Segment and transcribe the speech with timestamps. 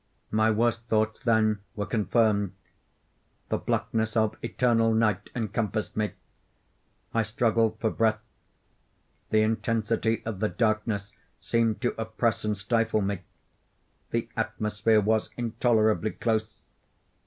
[0.31, 2.55] My worst thoughts, then, were confirmed.
[3.49, 6.13] The blackness of eternal night encompassed me.
[7.13, 8.19] I struggled for breath.
[9.29, 13.21] The intensity of the darkness seemed to oppress and stifle me.
[14.09, 16.51] The atmosphere was intolerably close.